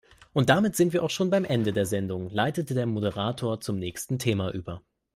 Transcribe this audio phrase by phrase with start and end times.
[0.33, 4.17] Und damit sind wir auch schon am Ende der Sendung, leitete der Moderator zum nächsten
[4.17, 4.81] Thema über.